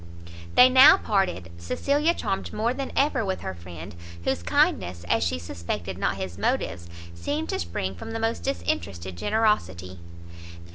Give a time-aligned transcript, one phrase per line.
[0.55, 3.93] They now parted, Cecilia charmed more than ever with her friend,
[4.23, 9.15] whose kindness, as she suspected not his motives, seemed to spring from the most disinterested
[9.15, 9.99] generosity.